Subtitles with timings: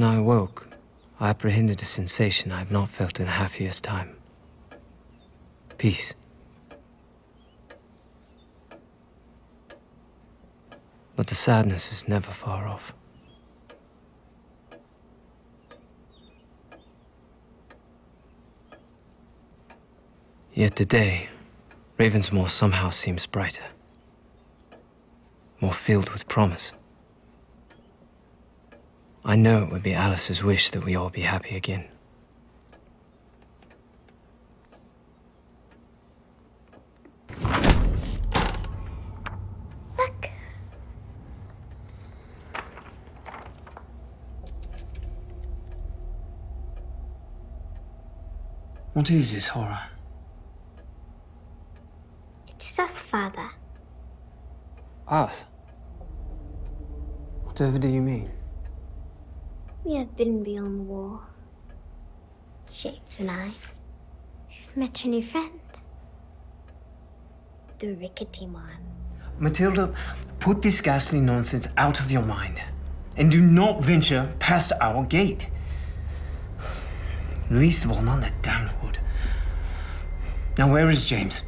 [0.00, 0.66] When I awoke,
[1.20, 4.16] I apprehended a sensation I have not felt in a half year's time.
[5.76, 6.14] Peace.
[11.16, 12.94] But the sadness is never far off.
[20.54, 21.28] Yet today,
[21.98, 23.64] Ravensmoor somehow seems brighter.
[25.60, 26.72] More filled with promise.
[29.24, 31.84] I know it would be Alice's wish that we all be happy again.
[39.98, 40.30] Look.
[48.94, 49.78] What is this horror?
[52.48, 53.50] It is us, Father.
[55.06, 55.46] Us?
[57.44, 58.30] Whatever do you mean?
[59.84, 61.22] We have been beyond the wall.
[62.70, 63.50] James and I.
[64.48, 65.60] We've met your new friend.
[67.78, 68.84] The rickety one.
[69.38, 69.94] Matilda,
[70.38, 72.60] put this ghastly nonsense out of your mind.
[73.16, 75.50] And do not venture past our gate.
[77.50, 78.98] Least of all, not that damned wood.
[80.58, 81.42] Now, where is James?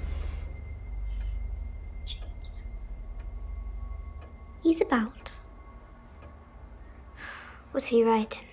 [2.06, 2.64] James.
[4.62, 5.21] He's about.
[7.72, 8.44] What's he writing?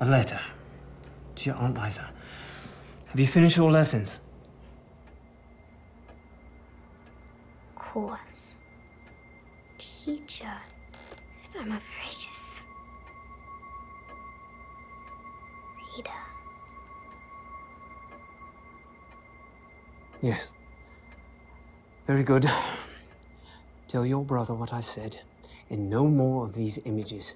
[0.00, 0.40] A letter
[1.34, 2.08] to your Aunt Liza.
[3.06, 4.20] Have you finished your lessons?
[7.76, 8.60] Of course.
[9.76, 10.54] Teacher.
[11.58, 12.62] I'm a vicious
[15.96, 16.10] reader.
[20.20, 20.52] Yes.
[22.06, 22.46] Very good.
[23.88, 25.22] Tell your brother what I said,
[25.68, 27.34] and no more of these images.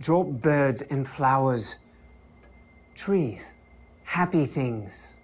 [0.00, 1.78] Draw birds and flowers,
[2.94, 3.54] trees,
[4.04, 5.16] happy things.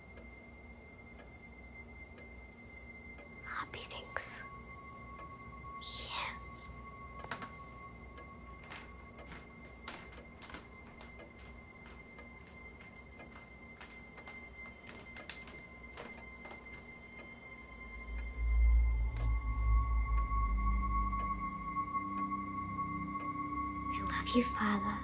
[24.23, 24.99] Love you, Father.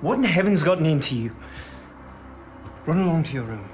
[0.00, 1.34] What in heaven's gotten into you?
[2.86, 3.68] Run along to your room.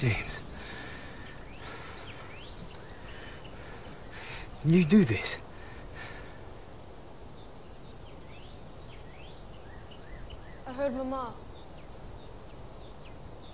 [0.00, 0.40] James.
[4.62, 5.36] Can you do this?
[10.66, 11.34] I heard Mama.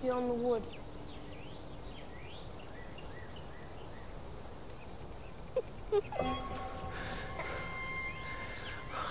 [0.01, 0.63] Beyond the wood.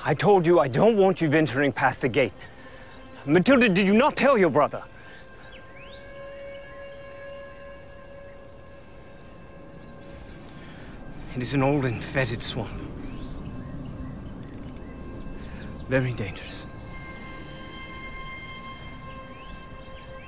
[0.05, 2.31] I told you I don't want you venturing past the gate.
[3.25, 4.83] Matilda, did you not tell your brother?
[11.35, 12.71] It is an old and fetid swamp.
[15.89, 16.65] Very dangerous.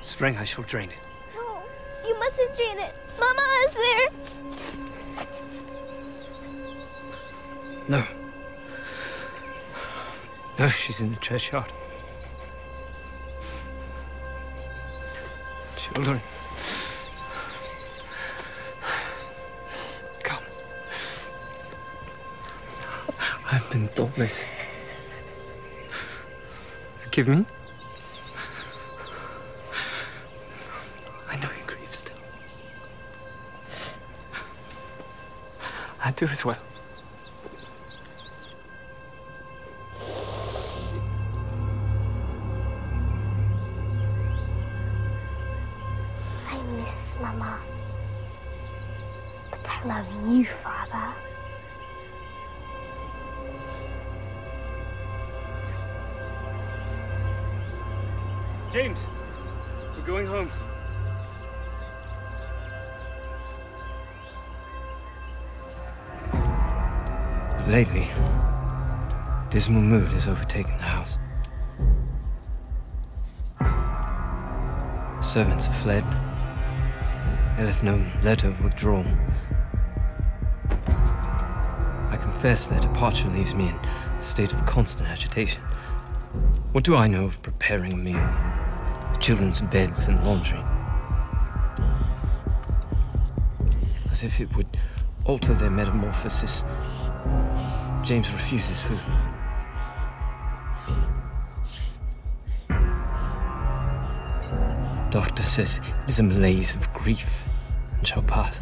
[0.02, 0.98] Spring, I shall drain it.
[1.34, 1.62] No,
[2.06, 2.94] you mustn't drain it.
[3.18, 4.08] Mama is there.
[7.88, 8.04] No.
[10.58, 11.72] No, she's in the churchyard.
[15.76, 16.20] Children.
[23.50, 24.44] I've been thoughtless.
[27.02, 27.46] Forgive me.
[31.30, 32.16] I know you grieve still.
[36.04, 36.58] I do as well.
[46.50, 47.58] I miss Mama.
[49.50, 51.27] But I love you, Father.
[58.70, 59.00] James,
[59.96, 60.50] we're going home.
[67.66, 68.08] Lately,
[69.48, 71.18] dismal mood has overtaken the house.
[73.58, 76.04] The servants have fled.
[77.56, 79.06] They left no letter of withdrawal.
[82.10, 85.62] I confess their departure leaves me in a state of constant agitation.
[86.72, 88.14] What do I know of preparing a meal,
[89.12, 90.60] the children's beds and laundry?
[94.10, 94.78] As if it would
[95.24, 96.64] alter their metamorphosis,
[98.02, 99.00] James refuses food.
[105.10, 107.42] Doctor says it is a malaise of grief
[107.96, 108.60] and shall pass.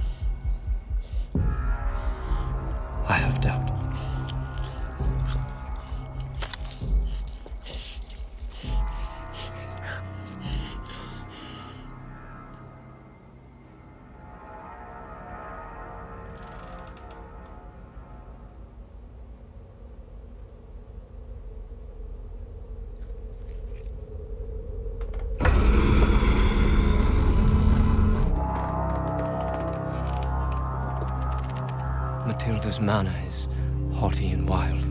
[32.47, 33.49] Matilda's manner is
[33.93, 34.87] haughty and wild.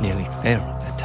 [0.00, 1.01] Nearly feral at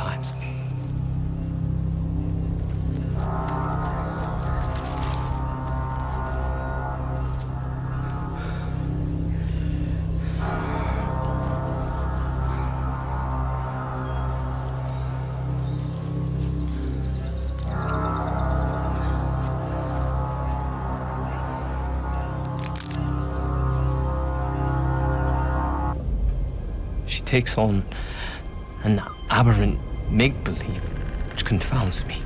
[27.28, 27.84] takes on
[28.84, 29.80] an aberrant
[30.10, 30.82] make believe
[31.32, 32.22] which confounds me.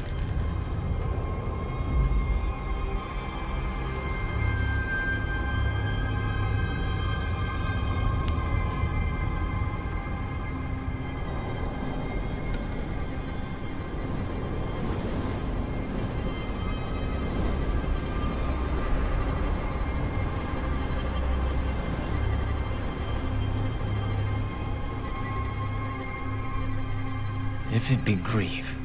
[27.73, 28.75] If it be grief,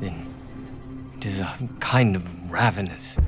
[0.00, 0.26] then
[1.16, 3.18] it is a kind of ravenous.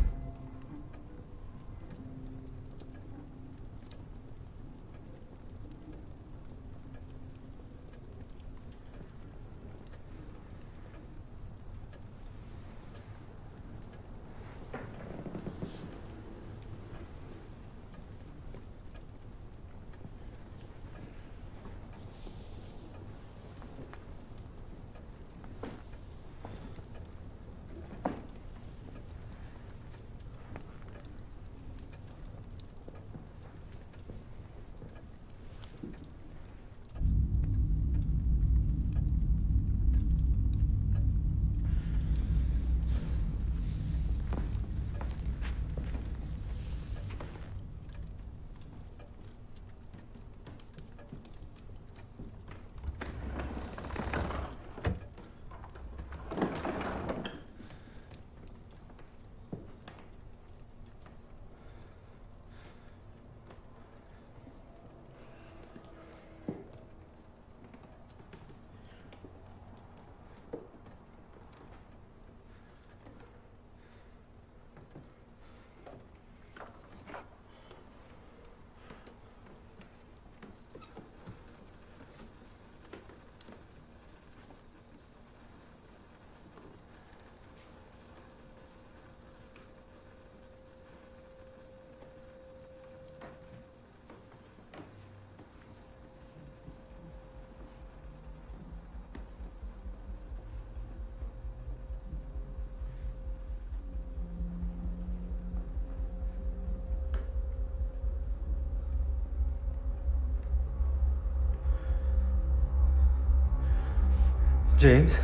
[114.83, 115.17] James?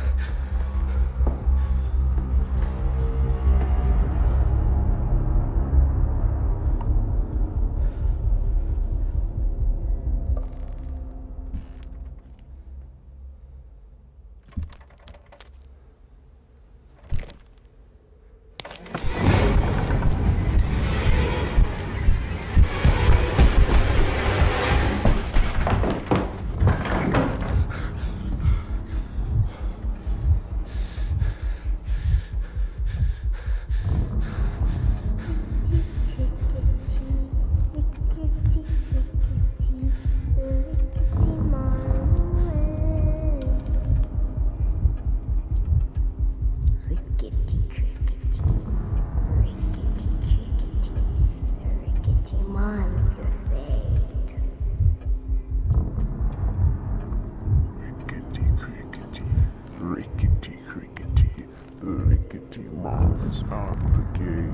[62.51, 64.49] 50 miles out the gate.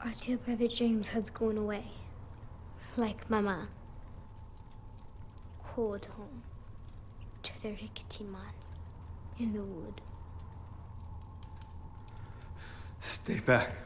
[0.00, 1.84] Our dear brother James has gone away,
[2.96, 3.68] like Mama,
[5.62, 6.42] called home
[7.42, 8.54] to the rickety man
[9.38, 10.00] in the wood.
[13.26, 13.85] Stay back.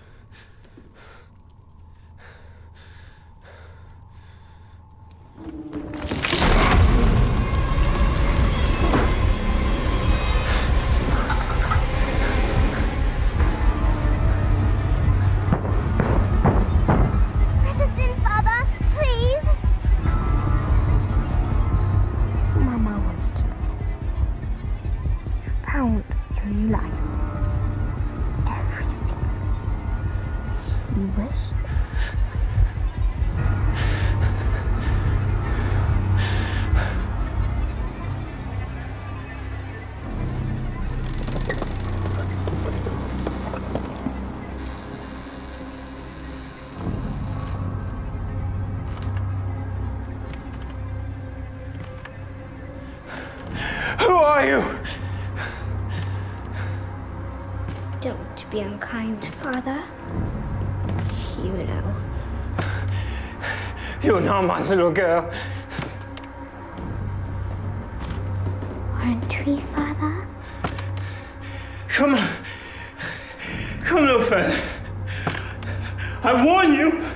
[54.40, 54.78] Are you?
[58.00, 59.82] Don't be unkind, Father.
[61.42, 61.97] You know.
[64.02, 65.30] You're not my little girl.
[68.94, 70.26] Aren't we, Father?
[71.88, 72.16] Come.
[73.85, 74.59] Come no further.
[76.23, 77.10] I warn you.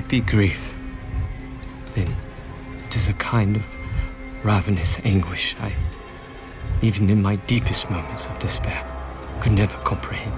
[0.00, 0.72] It be grief,
[1.92, 2.16] then
[2.84, 3.64] it is a kind of
[4.42, 5.74] ravenous anguish I,
[6.80, 8.82] even in my deepest moments of despair,
[9.40, 10.32] could never comprehend.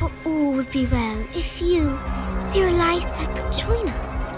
[0.00, 1.82] But all would be well if you,
[2.52, 4.32] dear Lysa, could join us.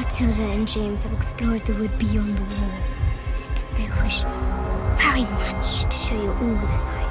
[0.00, 2.70] Matilda and James have explored the wood beyond the wall.
[3.54, 4.22] And they wish
[4.98, 7.03] very much to show you all the sights.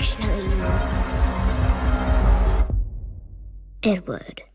[0.00, 1.14] Affectionately yours.
[3.82, 4.49] Edward.